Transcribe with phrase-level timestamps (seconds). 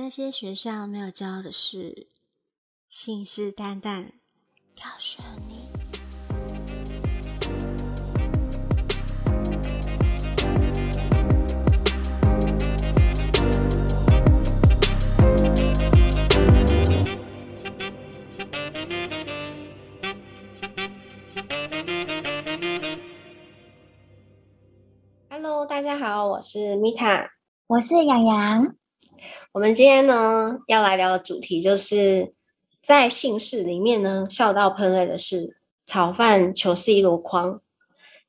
[0.00, 2.06] 那些学校没有教的事，
[2.88, 4.12] 信誓旦旦
[4.76, 5.68] 告诉你。
[25.28, 27.32] Hello，大家好，我是米塔，
[27.66, 28.76] 我是洋洋。
[29.52, 32.34] 我们今天呢要来聊的主题就是
[32.82, 37.60] 在姓氏里面呢，笑到喷泪的是炒饭糗事一箩筐。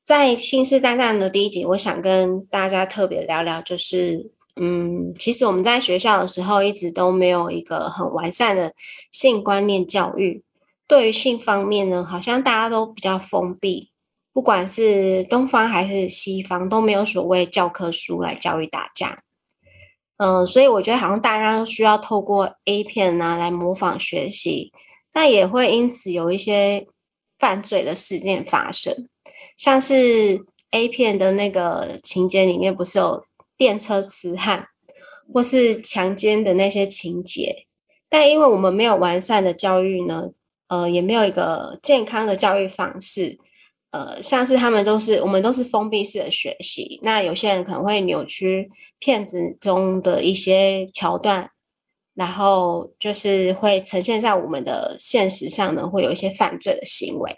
[0.02, 8.72] 在信誓旦旦的第一集，我想跟大家特别聊聊，就是嗯，其实我们在学校的时候一直都没有一个很完善的
[9.12, 10.42] 性观念教育。
[10.88, 13.92] 对于性方面呢，好像大家都比较封闭，
[14.32, 19.22] 不管是东方还是西方，都没有所谓教科书来教育大家。
[20.22, 24.70] 嗯，所以我觉得好像大家需要透过 A 片啊来模仿学习，
[25.14, 26.86] 那也会因此有一些
[27.38, 29.08] 犯罪的事件发生，
[29.56, 33.24] 像是 A 片的那个情节里面不是有
[33.56, 34.66] 电车痴汉
[35.32, 37.64] 或是强奸的那些情节，
[38.10, 40.28] 但因为我们没有完善的教育呢，
[40.68, 43.38] 呃，也没有一个健康的教育方式。
[43.92, 51.50] 呃，像是他们都是我们都是封闭式的学习，那有些人可能会扭曲片子中的一些桥段，
[52.14, 57.36] 然后就是会呈现在我们的现实上呢，会有一些犯罪的行为。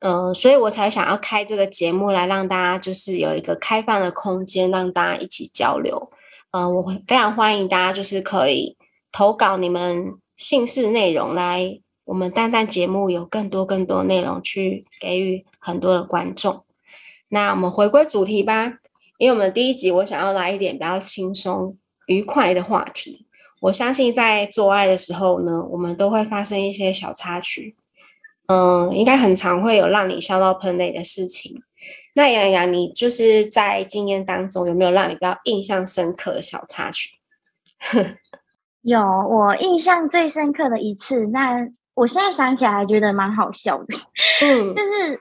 [0.00, 6.10] 嗯，所以我才想要开这个节目来让大家就是有一个开放的空间，让大家一起交流。
[6.50, 8.76] 嗯，我会非常欢迎大家就是可以
[9.10, 11.80] 投稿你们姓氏内容来。
[12.12, 16.62] 我们蛋蛋节目有更多更多内容去给予很多的观众。
[17.30, 18.74] 那我们回归主题吧，
[19.16, 21.74] 因为我们第一集我想要来一点比较轻松
[22.04, 23.26] 愉快的话题。
[23.62, 27.74] 我相信在做爱的时候呢，我们都会发生一些小插曲，
[28.48, 31.62] 嗯，应该很常会有让你笑到喷泪的事情。
[32.12, 37.12] 那洋洋，你就是在经验当中有没有让你比较印象深刻的小插曲？
[38.82, 41.70] 有，我印象最深刻的一次，那。
[41.94, 43.96] 我现在想起来觉得蛮好笑的，
[44.40, 45.14] 嗯，就是，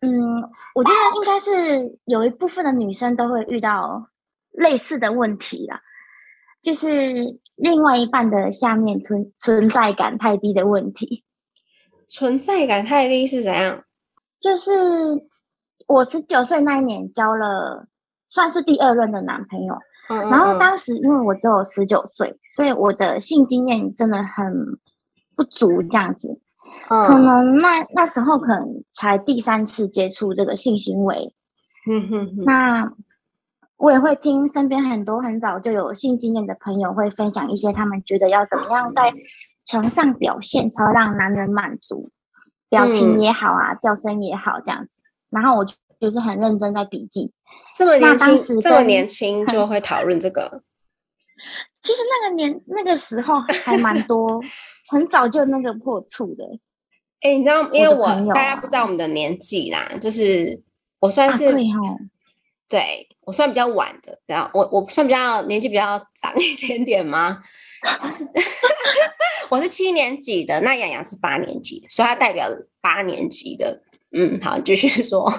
[0.00, 0.42] 嗯，
[0.74, 4.08] 我觉得应该是有一部分的女生都会遇到
[4.52, 5.80] 类似的问题啦，
[6.62, 11.24] 就是另外一半的下面存存在感太低的问题。
[12.06, 13.84] 存在感太低是怎样？
[14.40, 14.72] 就是
[15.88, 17.86] 我十九岁那一年交了
[18.26, 19.76] 算是第二任的男朋友，
[20.08, 24.78] 然后当时因为我只有十九岁，所以我的性经验真的很。
[25.38, 26.40] 不足这样子，
[26.88, 31.32] 可能那那时候可能才第三次接触这个性行为，
[31.88, 32.44] 嗯哼哼。
[32.44, 32.92] 那
[33.76, 39.14] 我也会听身边很多很早就有性经验的朋友会分享一些他们觉得要怎么样在
[39.64, 42.10] 床上表现才让男人满足，
[42.68, 45.00] 表情也好啊，叫声也好这样子。
[45.30, 45.64] 然后我
[46.00, 47.32] 就是很认真在笔记，
[47.76, 50.62] 这么年轻，这么年轻就会讨论这个。
[51.80, 54.42] 其实那个年那个时候还蛮多。
[54.88, 56.44] 很早就那个破处的，
[57.20, 60.62] 哎，你知道，因为我大家不知道我们的年纪啦，就是
[61.00, 61.52] 我算是
[62.68, 67.42] 对我算比较晚的，然后我我算比较年纪比较长一点点吗？
[67.98, 68.26] 就是
[69.50, 72.48] 我是七年级的，那洋洋是八年级，所以他代表
[72.80, 73.82] 八年级的。
[74.10, 75.30] 嗯，好，继续说，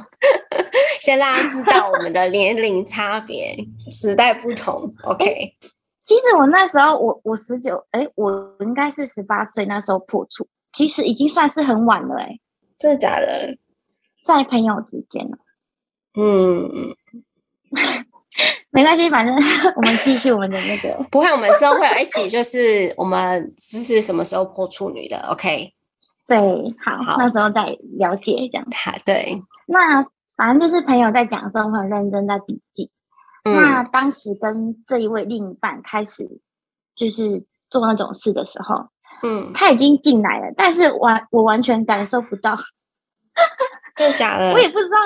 [1.01, 3.57] 先让大家知道我们的年龄差别，
[3.91, 4.93] 时代不同。
[5.03, 5.55] OK。
[6.09, 12.39] 其实我那时候，我我十九，哎，我应该是十八岁那时候破处，其实已经算是很晚了，哎，
[12.79, 13.55] 真的假的？
[14.25, 15.29] 在朋友之间
[16.15, 16.95] 嗯，
[18.73, 19.35] 没关系，反正
[19.77, 20.97] 我们继续我们的那个。
[21.11, 25.71] 不会，我们之后会有一集，就是我们就是什么时候破处女的，OK？
[26.25, 26.39] 对，
[26.83, 27.65] 好，好，那时候再
[27.99, 28.65] 了解这样。
[28.71, 29.39] 好，对。
[29.67, 30.03] 那
[30.35, 32.89] 反正就是朋友在讲的时候，很认真在笔记。
[33.43, 36.27] 那当时跟这一位另一半开始
[36.95, 38.89] 就是做那种事的时候，
[39.23, 42.55] 嗯，他已经进来了，但是完我完全感受不到，
[43.95, 44.51] 真的假的？
[44.53, 44.97] 我也不知道，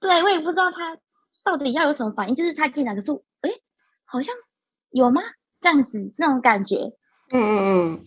[0.00, 0.96] 对我也不知道他
[1.44, 2.34] 到底要有什么反应。
[2.34, 3.50] 就是他进来，可是哎，
[4.04, 4.34] 好像
[4.90, 5.20] 有吗？
[5.60, 6.76] 这样子那种感觉，
[7.32, 8.04] 嗯嗯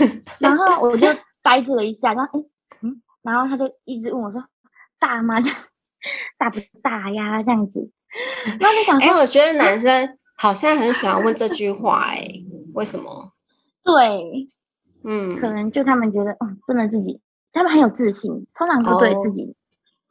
[0.00, 0.24] 嗯。
[0.38, 1.06] 然后我就
[1.42, 2.44] 呆滞了一下，然后哎
[2.82, 4.42] 嗯，然后他就一直问我说
[4.98, 5.36] ：“大吗？
[6.38, 7.90] 大不大呀？”这样子。
[8.60, 12.26] 那你想，哎，我觉得男生好像很喜欢问这句话，哎，
[12.74, 13.32] 为什么？
[13.84, 14.46] 对，
[15.04, 17.20] 嗯，可能就他们觉得，哦，真的自己，
[17.52, 19.54] 他们很有自信，通常都对自己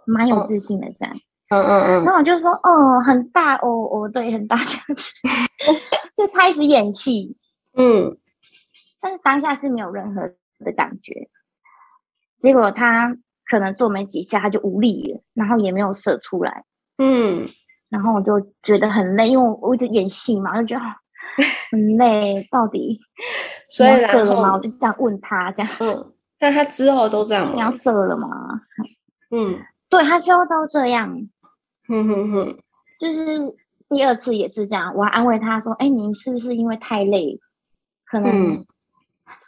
[0.06, 1.16] 蛮有自信的这样。
[1.50, 2.04] 嗯嗯嗯。
[2.06, 5.04] 那我就说，哦，很大，哦哦，对，很大这样子，
[6.16, 7.36] 就开始演戏。
[7.76, 8.18] 嗯，
[9.02, 10.22] 但是当下是没有任何
[10.64, 11.30] 的感觉。
[12.40, 16.64] 结果他可能做没几下，他就无力了，然后也没有射出来。
[16.98, 17.48] 嗯，
[17.90, 20.86] 然后我就觉得很累，因为我我一直演戏嘛，就觉得
[21.72, 22.48] 很累。
[22.52, 23.00] 到底
[23.70, 24.54] 所以射了吗？
[24.54, 25.72] 我就这样问他，这样。
[25.80, 27.52] 嗯，那他之后都这样吗？
[27.56, 28.62] 你要射了吗？
[29.32, 29.60] 嗯，
[29.90, 31.10] 对他之后都这样。
[31.88, 32.58] 哼哼哼，
[33.00, 33.40] 就是
[33.90, 37.40] 第二次也是这样，我还安慰他说：“哎，你是不是因为太累，
[38.06, 38.64] 可能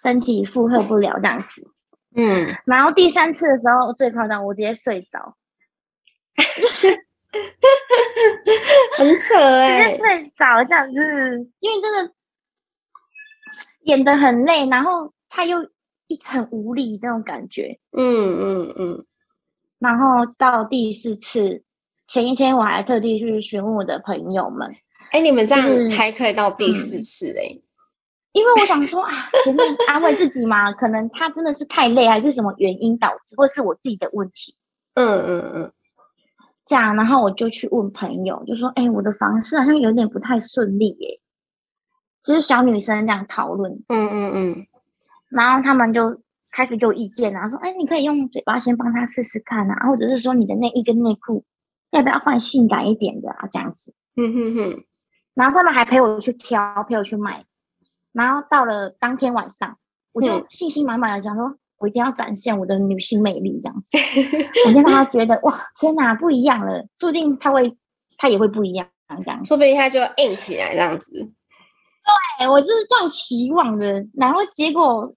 [0.04, 1.68] 身体负荷不了这样子？”
[2.18, 5.36] 嗯，然后第三次的时候最夸张，我直接睡着，
[8.98, 12.14] 很扯哎，直接睡着这样子，因为真的
[13.84, 15.64] 演的很累，然后他又
[16.08, 18.04] 一很无力这种感觉，嗯
[18.40, 19.06] 嗯嗯，
[19.80, 21.64] 然后到第四次
[22.08, 24.70] 前一天，我还特地去询问我的朋友们，
[25.12, 27.62] 哎，你们这样还可以到第四次哎。
[28.34, 34.56] 因为我想说啊，前面安慰自己嘛，可能他真的是太累，还是什么原因导致，或是我自己的问题。
[34.94, 35.74] 嗯嗯嗯，
[36.72, 41.20] 这样，然后我就去问朋友，就说：“哎，我的房事好像有点不太顺利耶。”
[42.24, 43.70] 就是小女生这样讨论。
[43.90, 44.68] 嗯嗯嗯。
[45.28, 51.44] 然后他们就开始给我意见啊，说：“哎，你可以用嘴巴先帮他试试看啊，或者是说你的内衣跟内裤
[51.90, 54.84] 要不要换性感一点的啊，这样子。”嗯哼哼。
[55.34, 57.44] 然后他们还陪我去挑，陪我去买。
[58.14, 59.78] 然后到了当天晚上，
[60.14, 63.98] 我就信心满满的想说，我一定要展现我的女性魅力，这样子，
[64.68, 67.76] 我先让他觉得哇，天哪，不一样了，注定他会，
[68.18, 71.12] 他也会不一样，这样，说不定他就硬起来这样子。
[72.40, 75.14] 对我就是这样期望的，然后结果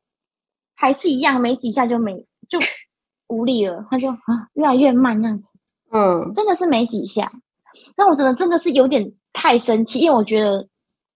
[0.75, 2.15] 还是一样，没几下就没
[2.49, 2.59] 就
[3.29, 5.49] 无力了，他就啊越来越慢这样子，
[5.93, 7.31] 嗯，真的是没几下，
[7.97, 10.67] 那我真的真的是有点太生气，因为我觉得。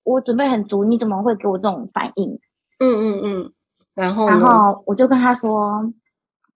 [0.04, 2.30] 我准备很足，你怎么会给我这种反应？
[2.78, 3.52] 嗯嗯嗯，
[3.98, 5.82] 然后然后我就跟他说，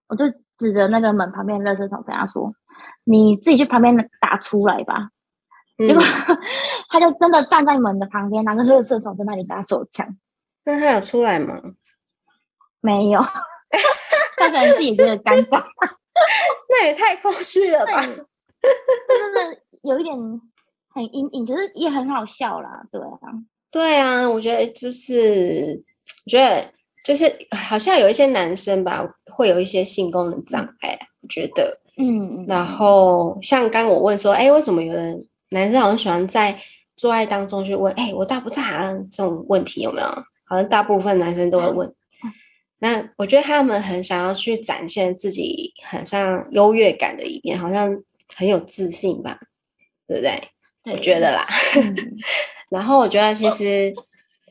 [0.08, 0.24] 我就
[0.56, 2.52] 指着那个门旁边的垃圾桶跟他说
[3.04, 5.10] ：“你自己去旁边打出来吧。”
[5.84, 6.02] 结果
[6.88, 10.06] 他就真的站在门的旁边，拿个垃圾桶在那里打手枪。
[10.64, 11.60] 那他有出来吗？
[12.80, 13.20] 没有，
[14.38, 15.64] 他可能自己觉得尴尬。
[16.70, 18.02] 那也太空虚了吧？
[18.62, 20.16] 这真的有一点。
[20.94, 23.18] 很阴影，可是也很好笑啦，对啊，
[23.70, 25.82] 对啊，我觉得就是，
[26.26, 26.70] 我觉得
[27.04, 36.58] 就是好像有一些男生吧，会有一些性功能障碍，我觉得，嗯，然后像刚我问说，哎，为什么有人男生好像喜欢在
[36.96, 40.06] 做爱当中去问，哎，我大不大这种问题有没有？
[40.44, 41.94] 好像大部分男生都会问，
[42.78, 47.90] 那我觉得他们很想要去展现自己很像优越感的一面，好像
[48.36, 49.38] 很有自信吧，
[50.06, 50.92] 对不对？
[50.92, 51.46] 我觉得啦，
[52.68, 53.94] 然后我觉得其实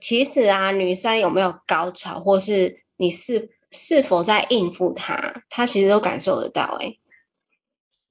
[0.01, 6.77] 其实啊，女生有没有高潮，或是你是是否在应付她，她其实都感受得到。
[6.81, 6.97] 哎，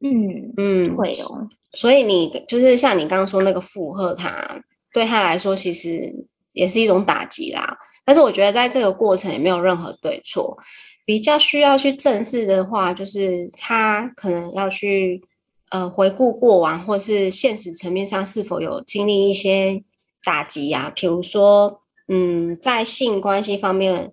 [0.01, 1.49] 嗯嗯，会哦。
[1.75, 7.77] 所以你就是像你刚刚说那个附和他，对他来说其实也是一种打击啦。
[8.05, 10.57] 但是我觉得在这个过程也没有任何对错，
[11.05, 15.23] 比较需要去正视的话，就是他可能要去。
[15.73, 19.85] 呃，回顾过往，或是现实层面上是否有经历一些
[20.25, 20.93] 打击呀？
[20.97, 21.80] 比如说，
[22.13, 24.13] 嗯，在性关系方面，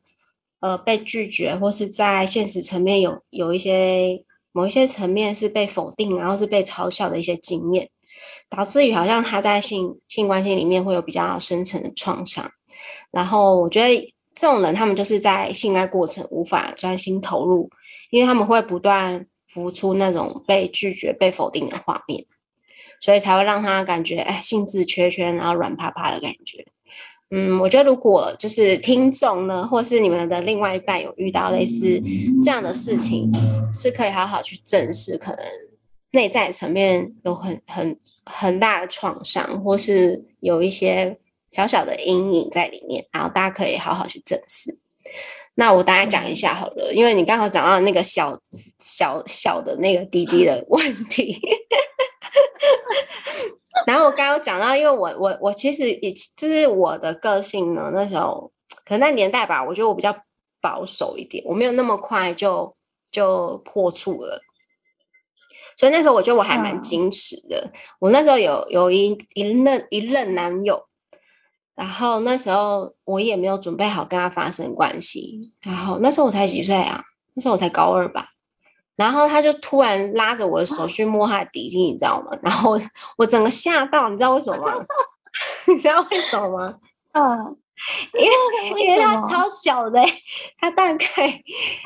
[0.59, 7.89] 呃，被拒绝，或是在现实层面有有一些某一些层面是被否定，然后是被嘲笑的一些经验，
[8.49, 12.51] 导致于好像他在性性关系里面会有比较深层的创伤。
[13.09, 17.69] 然后，我觉得这种人，他们就是在性爱过程无法专心投入，
[18.11, 19.25] 因为他们会不断。
[19.49, 22.25] 浮出那种被拒绝、被否定的画面，
[22.99, 26.65] 所以才会让他感觉哎，兴致缺缺，然后软趴趴的感觉。
[27.29, 32.01] 嗯，我觉得如果就是听众呢，或是你们的另外一半有遇到类似
[32.41, 33.29] 这样的事情，
[33.73, 35.45] 是可以好好去正视，可能
[36.11, 41.17] 内在层面有很很很大的创伤，或是有一些
[41.51, 44.77] 小小的阴影在里面，然后大家可以好好去正视。
[45.55, 48.39] 那我大概讲一下好了，因为你刚好讲到那个小
[48.79, 51.37] 小小的那个滴滴的问题，
[54.17, 58.51] 刚刚讲到，因为我我我其实也就是我的个性呢，那时候
[58.83, 60.13] 可能那年代吧，我觉得我比较
[60.59, 62.75] 保守一点，我没有那么快就
[63.11, 64.41] 就破处了，
[65.77, 67.71] 所以那时候我觉得我还蛮矜持的。
[67.99, 70.83] 我那时候有有一一任一任男友。
[71.77, 77.03] 然后那时候我也没有准备好跟他发生关系，然后那时候我才几岁啊？
[77.35, 78.29] 那时候我才高二吧。
[78.97, 82.37] 然后他就突然拉着我的手去摸他的底肌，你知道吗？
[82.41, 82.77] 然后
[83.17, 84.85] 我整个吓到，你知道为什么吗？
[85.67, 86.75] 你知道为什么吗？
[87.13, 87.55] 嗯，
[88.13, 88.25] 因
[88.75, 90.03] 为因为它超小的，
[90.59, 91.05] 它大概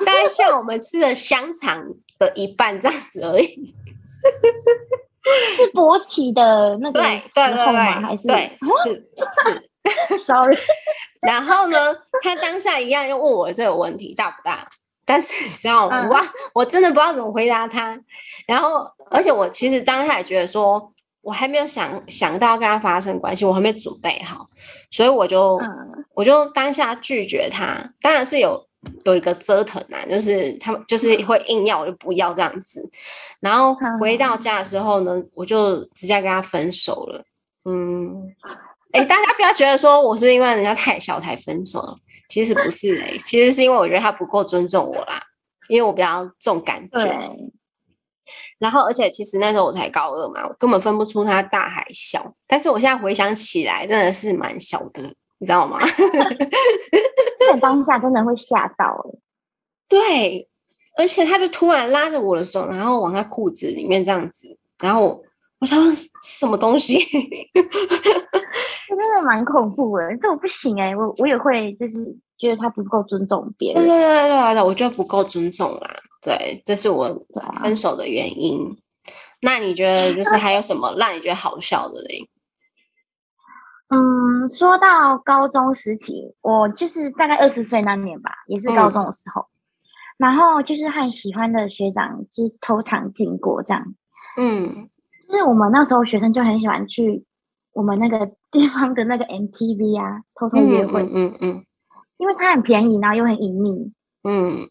[0.05, 1.85] 大概像我们吃的香肠
[2.17, 3.75] 的一半这样子而已。
[5.55, 8.01] 是勃起的那个时候吗？
[8.01, 9.07] 还是对是
[10.17, 10.57] 是？Sorry。
[11.21, 14.67] 然后呢，他当下一样又问我这个问题大不大？
[15.11, 16.07] 但是你知道吗？
[16.07, 17.99] 哇，我真的不知道怎么回答他。
[18.47, 20.89] 然后，而且我其实当下也觉得说，
[21.19, 24.47] 我还没有想想到跟他发生关系，我还没准备好，
[24.89, 25.59] 所以我就
[26.13, 27.77] 我就当下拒绝他。
[27.99, 28.65] 当然是有
[29.03, 32.89] 有一个折腾啊，就是他们就是会硬要，我就不要这样子。
[33.41, 37.21] 然后回到家的时候呢，我就直接跟他分手了。
[37.65, 38.33] 嗯。
[38.91, 41.81] 哎，大家不要觉得说我是因为人家太小才分手，
[42.31, 45.21] 其实不是哎，其实是因为我觉得他不够尊重我啦，
[45.67, 47.29] 因为我比较重感觉。
[48.57, 52.33] 然后，而且其实那时候我才高二嘛，我根本分不出他大还小。
[52.47, 55.01] 但是我现在回想起来，真的是蛮小的，
[55.39, 55.77] 你知道吗？
[57.51, 59.19] 在当下真的会吓到哎。
[59.89, 60.47] 对，
[60.97, 65.21] 而且他就突然拉着我的手，然后往他裤子里面这样子，然后。
[65.61, 65.79] 我想
[66.23, 66.97] 什么东西？
[68.91, 72.03] 这真的蛮恐怖的，这我不行哎，我我也会就是
[72.37, 73.81] 觉得他不够尊重别人。
[73.81, 75.89] 对对对对对，我觉得不够尊重啦。
[76.21, 77.25] 对，这是我
[77.63, 78.77] 分手的原因。
[79.41, 82.29] 那你觉得就是还有什么让你觉得好笑的嘞？
[83.87, 89.45] 嗯，说到高中时期，我就是大概二十岁那年吧，也是高中的时候，
[90.17, 93.95] 然后就是和喜欢的学长就是偷尝禁果这样。
[94.37, 94.89] 嗯。
[95.29, 97.23] 就是我们那时候学生就很喜欢去
[97.73, 101.65] 我们那个 地方的那个 MTV 啊，偷偷约会，嗯嗯，
[102.17, 104.69] 因为它很便宜，然后又很隐秘，嗯。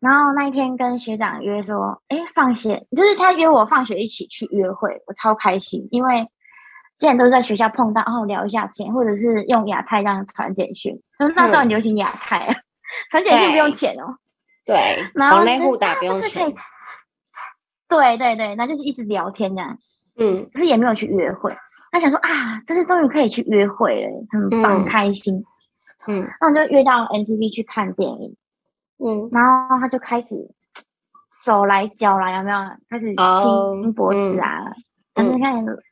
[0.00, 6.22] 然后那一天跟学长约说，哎，放学就是他约我放学一起去约会，我超开心，因为
[6.96, 12.54] 之前都是在学校碰到，然后聊一下天，或者是用亚太这样传简讯，那时候很流行亚太啊，
[13.10, 14.14] 传简讯不用钱哦，
[14.64, 14.76] 对，
[15.14, 16.46] 然后内互打不用钱。
[17.88, 19.76] 对对对，那就是一直聊天这样，
[20.18, 21.56] 嗯，可是也没有去约会。
[21.90, 25.42] 他想说啊，这次终于可以去约会了，很棒，开心。
[26.06, 28.36] 嗯，那我就约到 MTV 去看电影，
[28.98, 30.36] 嗯，然后他就开始
[31.44, 32.58] 手来脚来，有没有？
[32.90, 34.72] 开始亲脖子啊，
[35.14, 35.82] 然后开始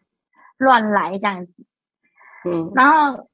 [0.58, 1.52] 乱来这样子，
[2.44, 3.28] 嗯，然后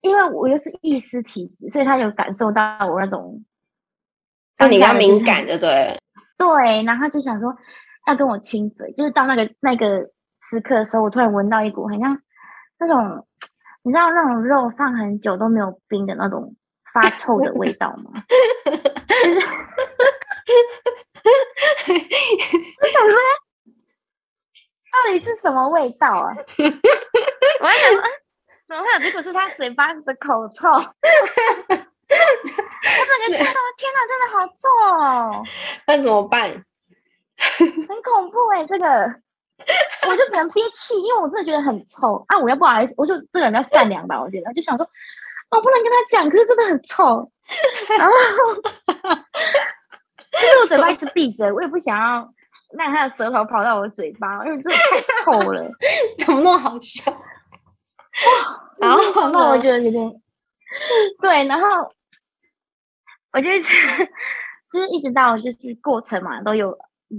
[0.00, 3.44] 因为我又是意识体质，所以他有感受到我那种，
[4.58, 5.96] 那你比较敏感的，对。
[6.36, 7.56] 对，然后就想说
[8.06, 10.00] 要跟我亲嘴，就是到那个那个
[10.50, 12.20] 时刻的时候，我突然闻到一股很像
[12.78, 13.26] 那种，
[13.82, 16.54] 你知道那种肉放很久都没有冰的那种
[16.92, 18.12] 发臭的味道吗？
[18.64, 19.40] 就是
[22.80, 23.18] 我想说，
[24.92, 26.34] 到底是什么味道啊？
[27.60, 28.02] 我还想说，
[28.68, 28.98] 怎么会有？
[29.00, 30.68] 结果是他嘴巴的口臭。
[32.06, 35.42] 我整个吓到， 天哪，真的好臭哦！
[35.86, 36.64] 那怎么办？
[37.58, 38.86] 很恐怖哎，这个
[40.08, 42.38] 我就只能憋气，因为我真的觉得很臭啊！
[42.38, 44.88] 我要不好意思，我就这个人要善良吧，我觉得就想说，
[45.50, 47.30] 我不能跟他讲，可是真的很臭。
[47.98, 48.12] 然后，
[50.32, 52.28] 就是我嘴巴一直闭着，我也不想要
[52.78, 55.70] 让他的舌头跑到我的嘴巴，因为真的太臭了。
[56.24, 57.12] 怎么那么好笑？
[58.78, 58.98] 然后，
[59.30, 60.22] 那我觉得有点
[61.20, 61.92] 对，然后。
[63.36, 63.74] 我就一直
[64.70, 66.70] 就是一直到就是过程嘛，都有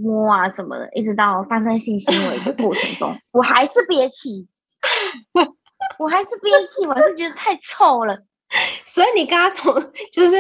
[0.01, 4.47] 摸啊什么的，一直到发生性行为的过程中，我还是憋气，
[5.97, 8.17] 我还是憋气，我是觉得太臭了。
[8.85, 9.73] 所以你刚刚从
[10.11, 10.35] 就是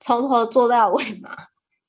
[0.00, 1.30] 从头做到尾嘛？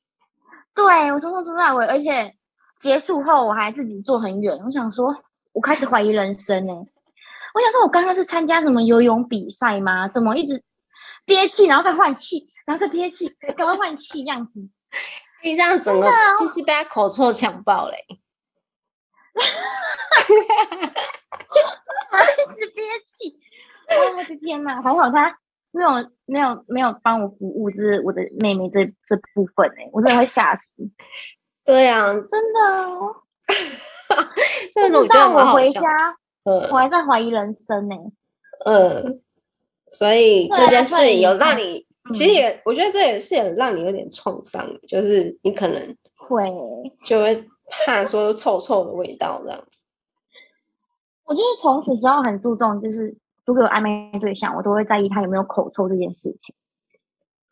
[0.75, 2.33] 对，我从头做到尾，而且
[2.79, 4.57] 结束后我还自己坐很远。
[4.65, 5.15] 我想说，
[5.53, 6.73] 我开始怀疑人生呢。
[6.73, 10.07] 我想说，我刚刚是参加什么游泳比赛吗？
[10.07, 10.61] 怎么一直
[11.25, 12.47] 憋气，然后再换气？
[12.65, 14.59] 然后再憋气，赶快换气，这样子。
[15.45, 17.95] 你这样整个就是被他口臭呛爆嘞！
[22.09, 23.37] 还是憋气？
[24.17, 24.81] 我的天哪！
[24.81, 25.37] 还好他
[25.69, 25.89] 没有
[26.25, 30.63] 没有没有帮我服务，就是我的妹妹这这部分哎，我真的会吓死。
[31.63, 33.15] 对啊，真的。
[34.73, 37.95] 这种我觉得我回家，我还在怀疑人生呢。
[38.65, 39.03] 呃，
[39.91, 41.84] 所以这件事有让你。
[42.13, 46.51] 其实也，我觉得这也是有让你有点创伤，就是你可能会
[47.03, 47.43] 就会
[47.85, 49.83] 怕说臭臭的味道这样子。
[51.23, 56.53] 我就是从此之后很注重，就是如果有暧昧对象，我都会在意他有没有口臭这件事情。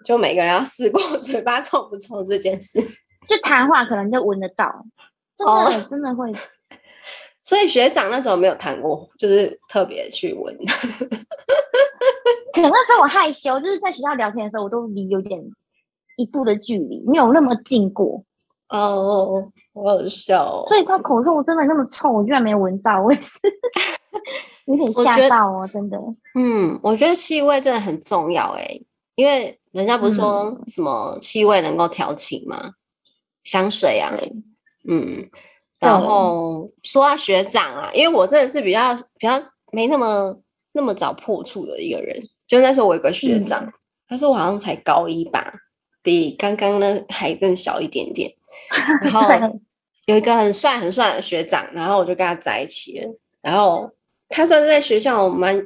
[0.05, 2.79] 就每个人要试过 嘴巴臭不臭这件事，
[3.27, 4.86] 就谈话可能就闻得到，
[5.36, 6.31] 真的真的会。
[7.44, 10.58] 所以学长那时候没有谈过，就是特别去闻。
[12.54, 15.42] 可能那时候我害羞，就是在学校聊天的时候，我都离有点
[16.18, 18.24] 一步的距离，没有那么近过。
[18.70, 20.46] 哦，好好笑。
[20.46, 23.40] 哦所以他口臭真的那么臭，我居然没闻到，我也是
[24.66, 25.98] 有点吓到哦，真的。
[26.36, 28.80] 嗯，我觉得气味真的很重要哎，
[29.16, 32.72] 因为人家不是说什么气味能够调情吗？
[33.44, 34.12] 香水啊，
[34.88, 35.30] 嗯。
[35.84, 40.36] 然后说到学长啊，因为我真的是比较比较没那么
[40.74, 42.18] 那么早破处的一个人。
[42.48, 43.72] 就那时候我有个学长，
[44.08, 45.54] 他说我好像才高一吧，
[46.02, 48.32] 比刚刚呢还更小一点点。
[49.02, 49.28] 然后
[50.06, 53.08] 有一个很帅很帅的学长，然后我就跟他在一起了。
[53.42, 53.90] 然后
[54.30, 55.66] 他算是在学校蛮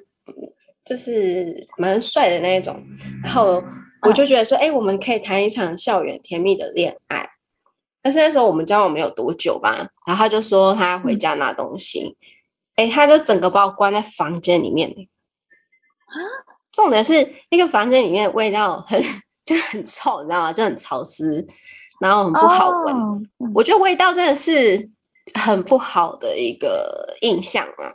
[0.86, 2.82] 就是蛮帅的那一种。
[3.24, 3.62] 然后
[4.08, 7.30] 我就觉得说，哎，我们可以谈一场校园甜蜜的恋爱。
[8.08, 12.16] 但是那时候我们交往没有多久吧，然后他就说他回家拿东西，
[12.78, 14.90] 哎，他就整个把我关在房间里面。
[14.90, 16.16] 啊，
[16.72, 19.04] 重点是那个房间里面味道很
[19.44, 20.54] 就很臭，你知道吗？
[20.54, 21.46] 就很潮湿，
[22.00, 23.30] 然后很不好闻。
[23.54, 24.90] 我觉得味道真的是
[25.34, 27.92] 很不好的一个印象啊。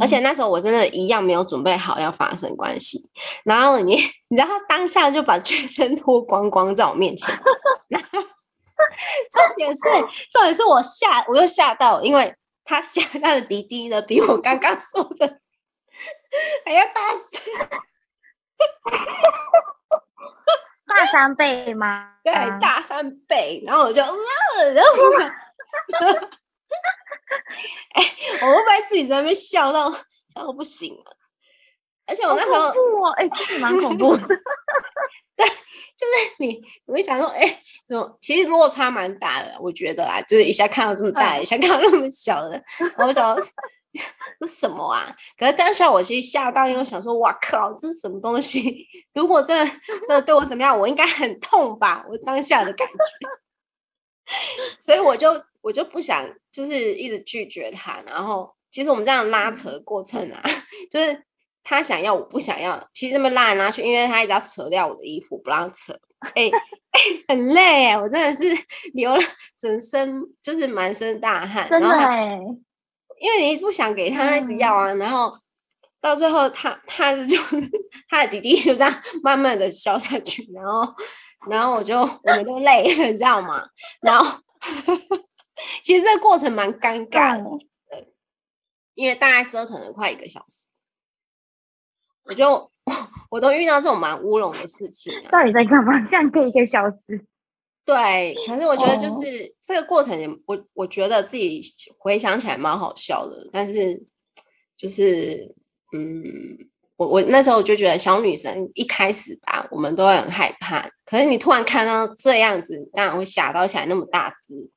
[0.00, 3.08] 而且那时候我真的一样没有准备好要发生关系，
[3.44, 3.94] 然后你
[4.26, 7.32] 你知道他当下就把 全身脱光光在我面前。
[9.30, 9.78] 重点是，
[10.32, 12.34] 重点是我吓，我又吓到，因为
[12.64, 15.40] 他吓他的弟弟呢，比我刚刚说的
[16.64, 17.68] 还要大声，
[20.86, 22.14] 大三倍吗？
[22.24, 23.62] 对，大三倍。
[23.66, 24.18] 然后我就，然后，
[27.94, 28.02] 哎，
[28.42, 29.98] 我会不会自己在那边笑到笑
[30.34, 31.16] 到不行了？
[32.10, 34.26] 而且我那时候，哎，其实蛮恐怖的。
[35.36, 38.18] 对，就是你，我会想说，哎，怎么？
[38.20, 42.60] 其实落差蛮大的，我觉得啊，就是一下看到这么大，一下看到那么小的，
[42.98, 43.36] 我想
[44.40, 45.14] 这 什么啊？
[45.38, 48.84] 可是当下我其实吓到，因为想说，哇靠，这是什么东西？
[49.14, 49.72] 如果真的
[50.06, 52.04] 真的对我怎么样，我应该很痛吧？
[52.10, 53.28] 我当下的感觉，
[54.80, 55.30] 所以我就
[55.60, 58.02] 我就不想，就是一直拒绝他。
[58.04, 60.42] 然后，其实我们这样拉扯的过程啊，
[60.90, 61.24] 就是。
[61.62, 62.88] 他想要，我不想要。
[62.92, 65.98] 其实这么拉来拉去，因为他一直要扯掉我的衣服，不让扯。
[66.34, 66.50] 哎
[66.90, 69.22] 哎，很累哎，我真的是 流了
[69.58, 71.68] 整身，就是满身大汗。
[71.68, 72.38] 真的哎，
[73.20, 75.32] 因为你不想给他一直要啊，然后
[76.00, 77.38] 到最后他他就
[78.08, 80.94] 他的弟弟就这样慢慢的消下去，然后
[81.48, 83.66] 然后我就我们都累了，你知道吗？
[84.02, 84.40] 然后
[85.82, 88.06] 其实这个过程蛮尴尬的，
[88.94, 90.69] 因为大概折腾了快一个小时。
[92.30, 92.70] 我就
[93.28, 96.00] 我都遇到这种蛮乌龙的事情，到底在干嘛？
[96.06, 97.26] 这样隔一个小时？
[97.84, 101.60] 对，可是我觉得就是这个过程，我我觉得自己
[101.98, 103.48] 回想起来蛮好笑的。
[103.52, 104.00] 但是
[104.76, 105.52] 就是
[105.92, 106.22] 嗯，
[106.96, 110.88] 我我那时候我就觉得小女生一开始吧，我们都会很害怕。
[111.04, 114.70] 可是你突然看到这样子，当然会吓到起来那么大只。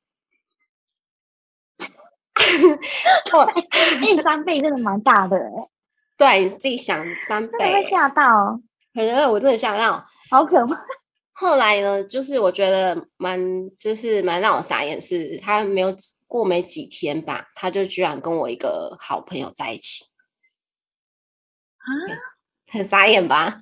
[3.33, 3.47] 哇，
[4.07, 5.69] 一三倍真的蛮大的哎。
[6.23, 8.57] 对，你自己想三倍，会吓到，
[8.93, 10.81] 可能我真的吓到，好可怕。
[11.35, 13.37] 后来呢，就是我觉得蛮，
[13.77, 15.93] 就是蛮让我傻眼，是他没有
[16.25, 20.05] 过没几天吧，他就居然跟我一个好朋友在一起，
[21.79, 21.83] 啊，
[22.71, 23.61] 很傻眼吧？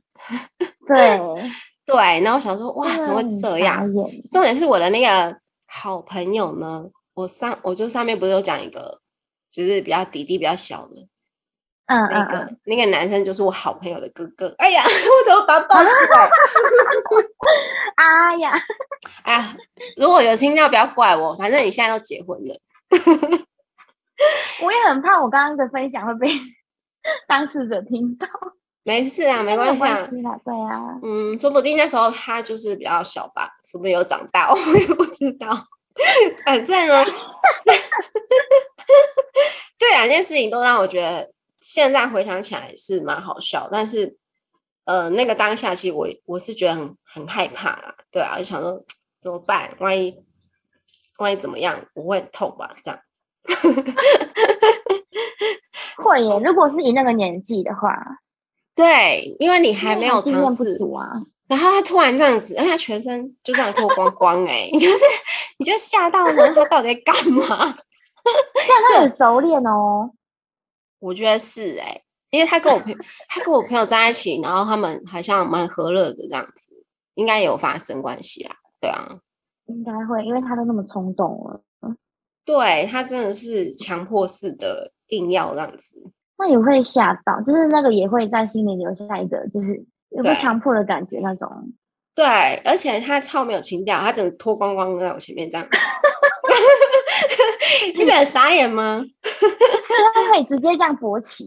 [0.86, 1.20] 对
[1.84, 3.92] 对，然后我想说，哇，怎么会这样？
[4.32, 9.02] 重点是我的那个好朋友呢，我上我就上面不是有讲一个，
[9.50, 11.08] 就是比较弟弟比较小的。
[11.88, 14.54] 那个那个男生就是我好朋友的哥哥。
[14.58, 16.30] 哎呀， 我怎么把他抱出来？
[17.98, 18.54] 哎呀，
[19.24, 19.56] 哎呀，
[19.98, 21.36] 如果有听到，不要怪我。
[21.36, 22.60] 反正你现在都结婚了。
[24.64, 26.30] 我也很怕，我刚刚的分享会被
[27.28, 28.28] 当事者听到。
[28.84, 30.08] 没事啊，没关系啊。
[30.46, 34.54] 对啊，嗯，说不定那时候他就是比较小吧，是不是有长大？
[34.54, 35.50] 我也不知道。
[36.46, 37.04] 反正呢，
[39.78, 41.30] 这两件事情都让我觉得。
[41.62, 44.18] 现在回想起来是蛮好笑，但是，
[44.86, 48.84] 呃，那个当下其实我我是觉得很很害怕啦，对啊，就想说
[49.22, 49.76] 怎么办？
[49.80, 50.26] 万一
[51.20, 51.86] 万一怎么样？
[51.94, 52.76] 我会很痛吧？
[52.84, 53.06] 这样子
[56.04, 56.40] 会耶。
[56.44, 57.96] 如果是以那个年纪的话，
[58.76, 60.64] 对，因为你还没有尝试
[60.96, 61.22] 啊。
[61.48, 65.00] 然后他突然这样子，而且他全身就这样脱光光，哎， 你就是
[65.58, 67.78] 你就吓到了，他到底在干嘛？
[68.66, 70.12] 这样他很熟练哦。
[71.02, 76.72] 我觉得是哎，因为他跟我朋友， 他跟我朋友在一起，然后他们好像蛮和乐的这样子，
[77.16, 79.20] 应该有发生关系啊，对啊，
[79.66, 81.62] 应该会，因为他都那么冲动了，
[82.46, 86.02] 对他真的是强迫式的硬要这样子，
[86.38, 91.74] 那也会吓到，就是那个也会在心里留下一个，就是有个强迫的感觉那种。
[92.14, 92.26] 对，
[92.66, 95.66] 而且他超没有情调，他整个脱光光在我前面这样，
[97.96, 99.04] 你觉得傻眼吗？
[99.22, 101.46] 他可以直接这样勃起，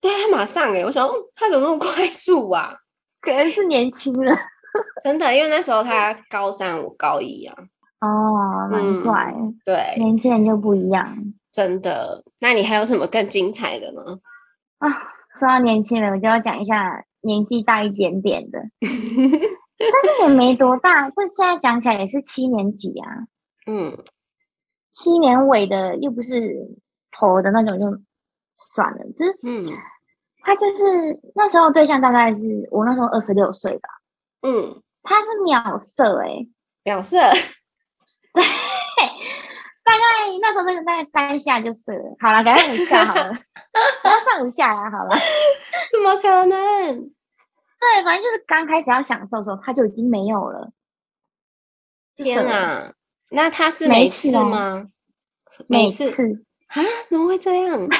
[0.00, 2.74] 对他马上哎，我想他怎么那么快速啊？
[3.20, 4.36] 可能是年轻人，
[5.02, 7.54] 真的，因为那时候他高三，我高一啊。
[8.00, 11.06] 哦，难怪，对，年轻人就不一样，
[11.52, 12.22] 真的。
[12.40, 14.18] 那你还有什么更精彩的呢？
[14.78, 14.88] 啊，
[15.38, 17.04] 说到年轻人，我就要讲一下。
[17.22, 21.10] 年纪大一点点的， 但是也没多大。
[21.10, 23.08] 这现在讲起来也是七年级啊。
[23.66, 23.92] 嗯，
[24.96, 26.56] 七年尾的又不是
[27.10, 27.84] 头的那种，就
[28.74, 29.04] 算了。
[29.14, 29.70] 就是嗯，
[30.40, 33.90] 他就是那时候对象大概是我那时候二十六岁吧。
[34.40, 36.46] 嗯，他是秒射哎，
[36.82, 37.18] 秒射。
[38.32, 38.42] 对，
[39.84, 40.00] 大概
[40.40, 42.16] 那时候那个大概三下就射了。
[42.18, 43.34] 好了，改成五下好了，
[44.00, 45.14] 不要上五下啊，好了。
[45.92, 47.10] 怎么可能？
[47.78, 50.70] 对，反正就是刚开始要享受的时候，他就已经没有了。
[52.16, 52.94] 天哪，
[53.30, 54.88] 那他是每次吗？
[55.68, 56.08] 每次
[56.68, 56.82] 啊？
[57.10, 57.86] 怎么会这样？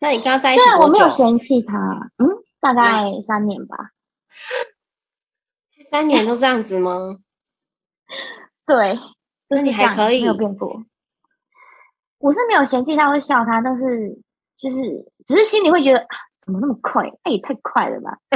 [0.00, 0.82] 那你跟他在一起多久？
[0.84, 1.76] 我没有嫌弃他，
[2.18, 2.28] 嗯，
[2.60, 3.76] 大概三年吧。
[5.90, 7.18] 三年都这样子吗？
[8.66, 8.98] 对，
[9.48, 10.82] 那你还可以没有变过。
[12.18, 14.18] 我是没有嫌弃他，会笑他，但是
[14.56, 14.78] 就是
[15.26, 16.04] 只是心里会觉得。
[16.44, 17.02] 怎么那么快？
[17.22, 18.18] 哎，也太快了吧！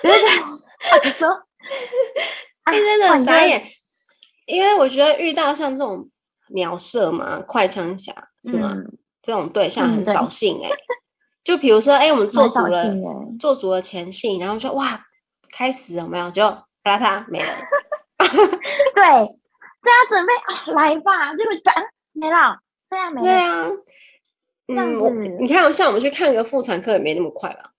[0.00, 0.22] 别讲，
[1.12, 1.28] 说，
[2.66, 3.66] 哎，真的傻眼。
[4.46, 6.08] 因为我觉得遇到像这种
[6.48, 8.76] 秒射嘛、快枪侠是吗？
[9.22, 10.70] 这种对象很扫兴哎。
[11.42, 12.84] 就比如说，哎，我们做足了
[13.38, 15.00] 做足了前戏，然后说哇，
[15.50, 16.30] 开始有没有？
[16.30, 16.42] 就
[16.82, 17.52] 啪啪没了。
[18.18, 19.04] 对，
[19.82, 21.74] 这样准备啊，来吧，就会转
[22.12, 22.58] 没了，
[22.90, 23.26] 这样没了。
[23.26, 23.66] 对啊。
[24.68, 27.70] 嗯，我你看，像我们去看个妇产科也没那么快吧？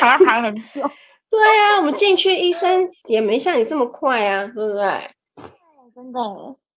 [0.00, 0.90] 还要排很久。
[1.30, 4.82] 对啊，我们进去医生也没像你这么快啊，对不对？
[5.94, 6.20] 真的。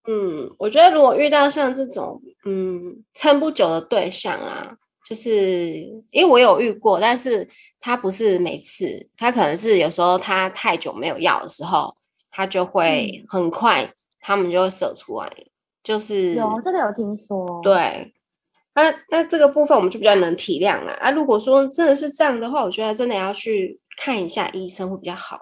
[0.08, 4.76] 嗯，我觉得如果遇到像这种嗯撑不久的对象啊，
[5.08, 5.74] 就是
[6.12, 7.48] 因为我有遇过，但是
[7.80, 11.96] 他不是每次，他可能是有时候他太久没有要的时候，
[12.32, 15.32] 他就会很快，他们就会射出来。
[15.84, 18.14] 就是有这个有听说，对，
[18.76, 21.12] 那那这个部分我们就比较能体谅了啊。
[21.12, 25.40] 如果说真的是这样的话，我觉得真的要去看一下医生会比较好，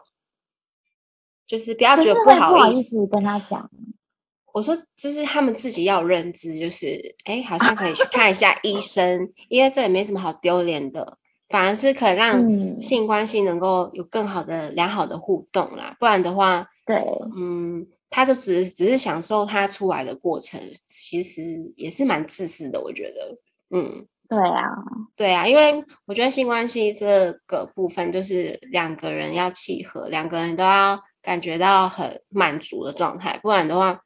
[1.45, 3.69] 就是不要觉得不好意思跟他讲。
[4.53, 11.17] 我说，就是他们自己要认知，就是哎，好像可以去 看一下医生，因为这也没什么好丢脸的，
[11.49, 15.95] 反而是可以让性关系能够有更好的良好的互动啦。
[15.99, 16.97] 不然的话，对，
[17.37, 17.87] 嗯。
[18.11, 23.37] 他就只只是享受他出来的过程，其实也是蛮自私的，我觉得。
[23.69, 24.69] 嗯，对啊，
[25.15, 33.99] 对啊，因为我觉得性关系这个部分就是两个人要契合，两个人都要感觉到很满足的状态，不然的话，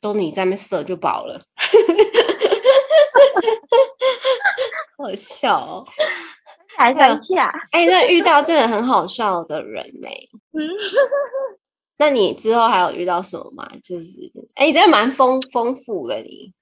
[0.00, 1.42] 都你在那射就饱了。
[4.96, 5.84] 好笑哦，
[6.78, 7.50] 还生气啊？
[7.70, 10.08] 哎，那遇到真的很好笑的人呢？
[10.58, 10.70] 嗯。
[11.98, 13.68] 那你之后还有遇到什么吗？
[13.82, 16.16] 就是，哎，你真的蛮丰丰富的。
[16.16, 16.52] 你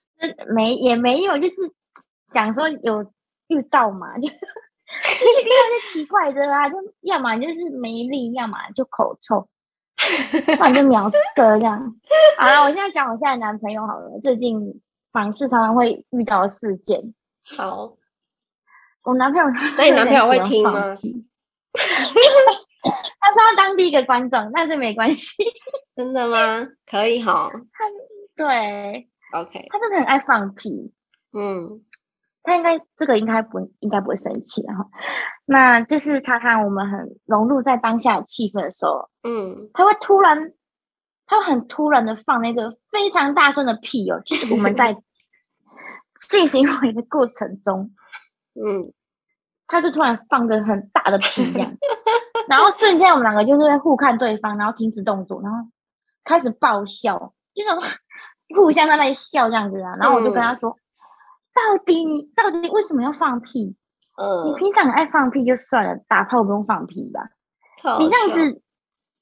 [0.54, 1.54] 没也没有，就是
[2.26, 3.02] 想说有
[3.48, 9.48] 遇到嘛， 就就是遇到些奇怪的啦， 就要么就是没力，要么就口臭，
[10.58, 11.96] 反正秒色这样。
[12.38, 14.80] 好了，我现在讲我现在男朋友好了，最近
[15.12, 17.14] 凡事常常会遇到事件。
[17.56, 17.96] 好，
[19.02, 20.96] 我男朋友，那你男朋友会听吗？
[23.20, 25.42] 他说要当第一个观众，但是没关系。
[25.96, 26.68] 真的吗？
[26.86, 27.50] 可以哈。
[27.72, 27.84] 他
[28.36, 29.66] 对，OK。
[29.70, 30.92] 他真的很爱放屁。
[31.32, 31.82] 嗯，
[32.44, 34.86] 他应该这个应该不应该不会生气哈。
[35.46, 40.52] 那就是常常我们很融入在当下的气氛的时候，嗯，他会突然，
[41.26, 44.96] 他会很突然的放那个非常大声的屁哦，就是我们在
[46.28, 47.90] 性行为的过程中，
[48.54, 48.92] 嗯，
[49.66, 51.76] 他就突然放个很大的屁这样。
[52.46, 55.58] 然后瞬间，我们两个就是互看对方，然后停止动作，然后
[56.24, 57.18] 开始爆笑，
[57.54, 57.98] 就是
[58.54, 59.96] 互相在那里笑这样子啊。
[59.98, 60.76] 然后我就跟他说
[61.54, 63.76] ：“到底你到底为什么要放屁？
[64.16, 67.20] 嗯，你平常爱放屁就算了，打炮不用放屁吧？
[67.98, 68.60] 你这样子，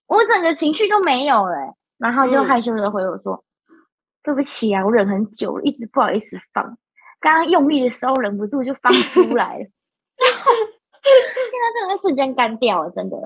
[0.06, 3.44] 我整个情绪都没有了。”然后就害羞的回我说
[4.24, 6.76] ：“对不起啊，我忍很久了，一直不好意思放，
[7.20, 9.64] 刚刚用力的时候忍不住就放出来了。
[11.02, 13.16] ”因为真的瞬间干掉了，真的，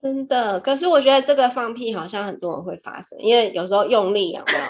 [0.00, 0.60] 真的。
[0.60, 4.64] 可是我觉得这个放屁好像很多人会发生，因为有时候用力有没有，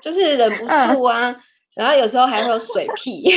[0.00, 1.34] 就是忍不 住啊，
[1.74, 3.24] 然后有时候还会有水屁。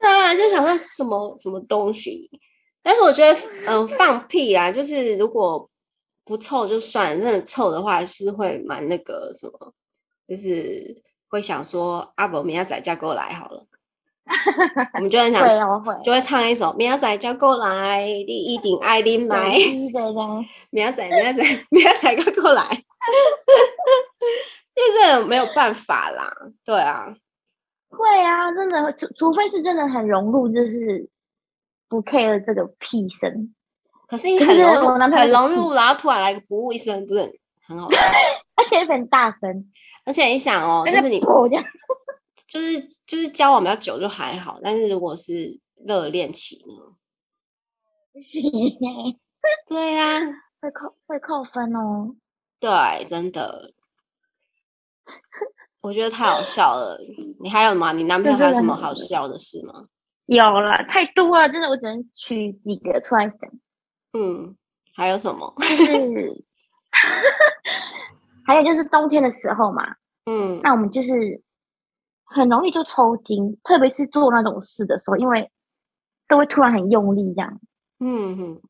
[0.00, 2.30] 对啊，就想到什么什么东西，
[2.82, 5.68] 但是我觉得，嗯，放屁啊，就是如果
[6.24, 9.72] 不臭就算，真的臭的话是会蛮那个什么，
[10.26, 13.66] 就是会想说阿伯明仔仔叫过来好了，
[14.94, 15.42] 我们就很想
[16.04, 19.50] 就会唱一首明仔仔叫过来，你一定爱啉奶，
[20.70, 22.84] 明仔仔明仔仔明仔仔叫过来，
[24.74, 26.32] 就是没有办法啦，
[26.64, 27.16] 对啊。
[27.90, 31.08] 会啊，真的，除除非是真的很融入，就是
[31.88, 33.54] 不 care 这个屁声。
[34.06, 37.88] 可是你很融入，很融入，然后突然来个不一声，不是很好？
[38.56, 39.70] 而且很大声。
[40.04, 41.20] 而且你想哦，就是你，
[42.46, 46.94] 就是就是交往比较久就还好，但是如果是热恋期呢？
[48.12, 48.50] 不行，
[49.66, 50.20] 对呀，
[50.60, 52.14] 会扣会扣分哦。
[52.60, 53.72] 对，真的。
[55.80, 56.98] 我觉得太好笑了，
[57.40, 57.92] 你还有吗？
[57.92, 59.86] 你男朋友还有什么好笑的事吗？
[60.26, 63.50] 有了，太多了，真的，我只能取几个出来讲。
[64.12, 64.56] 嗯，
[64.94, 65.54] 还有什么？
[65.58, 66.44] 就是，
[68.44, 69.94] 还有就是冬天的时候嘛，
[70.26, 71.40] 嗯，那我们就是
[72.24, 75.50] 很容易就抽筋，特别是做那种事的时候，因为
[76.26, 77.60] 都会突然很用力这样。
[78.00, 78.60] 嗯哼，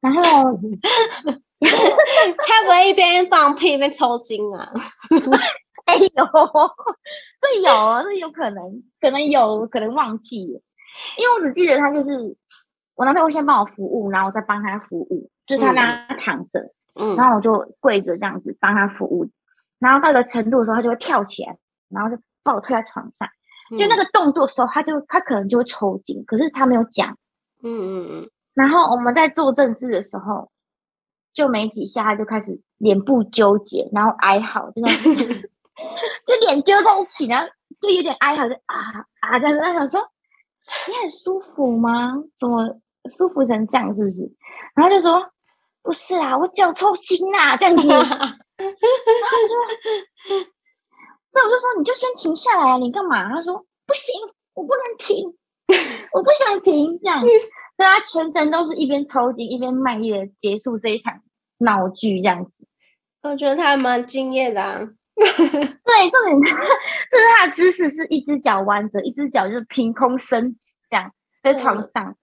[0.00, 0.22] 然后，
[1.60, 4.72] 他不会一边放屁一边抽筋啊？
[5.86, 6.06] 哎呦，
[7.40, 10.46] 这有，这有可能，可能有可能忘记。
[10.46, 10.60] 了，
[11.18, 12.10] 因为我只记得他就是
[12.94, 16.60] 我男朋友先帮我服务，然后我再帮他服务，就是他那躺着，
[16.94, 19.28] 嗯，然后我就跪着这样子帮他服务，
[19.80, 21.56] 然后到一个程度的时候，他就会跳起来，
[21.88, 23.28] 然后就把我推在床上，
[23.76, 27.16] 就那个动作的时候，他就他可能就会抽筋，可是他没有讲，
[27.64, 30.48] 嗯嗯嗯，然后我们在做正事的时候，
[31.34, 35.50] 就没几下，他就开始脸部纠结，然后哀嚎，这样子。
[36.26, 37.48] 就脸揪在一起，然后
[37.80, 38.76] 就有点哀嚎，就啊
[39.20, 39.62] 啊这样子。
[39.62, 40.00] 想说
[40.88, 42.12] 你很舒服吗？
[42.38, 42.78] 怎么
[43.10, 43.88] 舒服成这样？
[43.96, 44.30] 是不是？
[44.74, 45.30] 然后就说
[45.82, 47.88] 不是啊，我脚抽筋啊，这样子。
[47.88, 49.54] 然后就
[51.32, 53.28] 那我就说你就先停下来啊，你干嘛？
[53.30, 53.54] 他说
[53.86, 54.14] 不行，
[54.54, 55.26] 我不能停，
[56.12, 56.98] 我不想停。
[57.02, 57.22] 这样，
[57.80, 61.18] 所以他全程都是一边抽筋一边卖力的结束这一场
[61.60, 62.52] 闹剧，这样子。
[63.22, 64.86] 我觉得他蛮敬业的啊。
[65.16, 70.58] 对，重点就是他的姿势是一只脚弯着，一只脚就是凭空伸直
[70.90, 71.10] 这样
[71.42, 72.14] 在床上，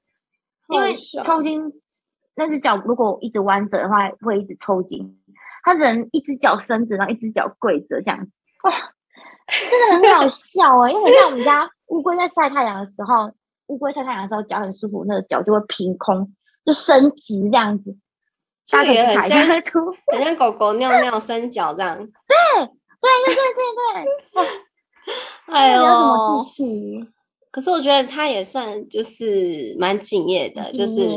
[0.69, 0.93] 因为
[1.23, 1.63] 抽筋
[2.35, 5.19] 那只脚如果一直弯着的话会一直抽筋，
[5.63, 8.31] 他只能一只脚伸直，然后一只脚跪着这样子，
[8.63, 8.71] 哇，
[9.47, 13.31] 真的很好笑哎，因为像我们家乌龟在晒太阳的时候，
[13.67, 16.33] 乌龟晒太阳的时候脚很舒服，那个脚就会凭空
[16.65, 17.95] 就伸直这样子，
[18.67, 19.47] 它也很像，
[20.11, 22.69] 很像狗狗尿尿伸脚这样， 对。
[22.99, 27.07] 对对对对对，哎呦，怎么继续？
[27.51, 31.07] 可是我觉得他也算就是蛮敬业的，就是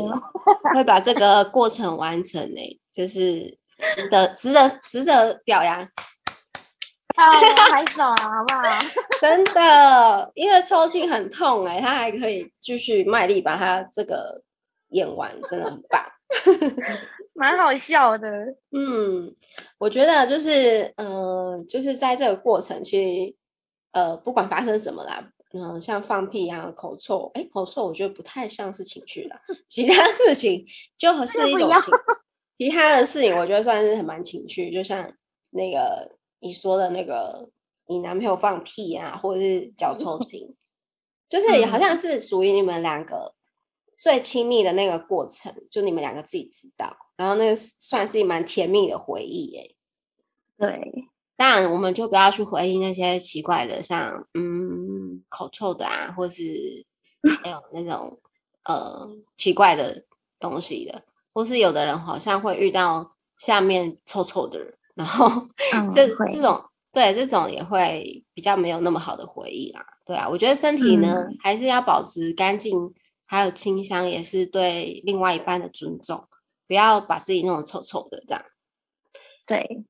[0.75, 3.57] 会把这个过程完成呢，就是
[3.95, 5.87] 值得值得值得表扬。
[7.71, 8.63] 拍手啊，好不好？
[9.21, 14.41] 真的，因为抽筋很痛哎，他还可以继续卖力把他这个
[14.89, 16.03] 演完，真的很棒。
[17.33, 18.29] 蛮好笑的，
[18.71, 19.35] 嗯，
[19.77, 23.35] 我觉得就是，嗯，就是在这个过程，其实，
[23.91, 30.63] 呃，不管发生什么啦，嗯，像放屁啊、口臭，哎，口臭我觉得不太像是情绪啦， 其他事情
[30.97, 31.93] 就是一种情，
[32.57, 35.11] 其他的事情我觉得算是很蛮情绪，就像
[35.49, 36.09] 那个
[36.41, 37.49] 你说的那个
[37.87, 40.53] 你男朋友放屁啊，或者是脚抽 筋，
[41.29, 43.33] 就是好像是属于你们两个。
[44.03, 49.75] 最亲密的那个过程，就你们两个自己知道，然后那个算是蛮甜蜜的回忆诶。
[50.57, 51.05] 对，
[51.37, 56.83] 当然我们就不要去回忆那些奇怪的，像嗯口臭的啊，或是
[57.43, 58.19] 还有那种
[58.63, 60.03] 呃奇怪的
[60.39, 65.47] 东西的，或是有的人好像会遇到下面臭臭的人，然后
[65.93, 69.85] 这这种对这种也会比较没有那么好的回忆啦。
[70.05, 72.93] 对啊，我觉得身体呢还是要保持干净。
[73.33, 76.27] 还有清香也是对另外一半的尊重，
[76.67, 78.43] 不要把自己弄得臭臭的这样。
[79.47, 79.85] 对，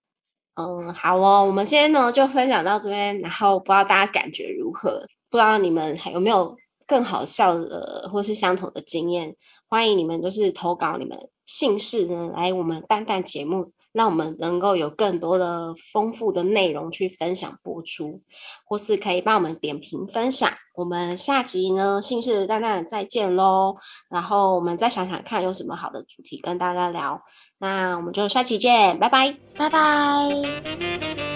[0.54, 5.08] 嗯，好哦，我们今天呢就分享到这边，然后不知道大家感觉如何？
[5.32, 9.36] 不知道你们还有没有更好笑的或是相同的经验？
[9.66, 18.22] 欢迎你们就是投稿你们姓氏呢，来我们蛋蛋节目让我们能够有更多的丰富的内容去分享播出，
[18.66, 20.52] 或是可以帮我们点评分享。
[20.74, 23.76] 我们下集呢，信誓旦旦的再见喽！
[24.10, 27.22] 然后我们再想想看有什么好的主题跟大家聊。
[27.60, 31.31] 那我们就下期见，拜拜，拜拜。